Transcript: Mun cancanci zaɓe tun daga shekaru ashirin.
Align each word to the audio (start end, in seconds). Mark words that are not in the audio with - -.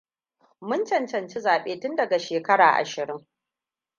Mun 0.67 0.83
cancanci 0.89 1.39
zaɓe 1.41 1.79
tun 1.81 1.95
daga 1.95 2.19
shekaru 2.19 2.63
ashirin. 2.81 3.21